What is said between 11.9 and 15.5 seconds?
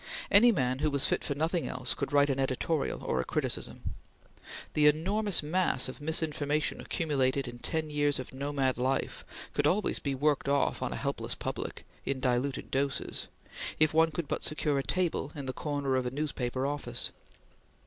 in diluted doses, if one could but secure a table in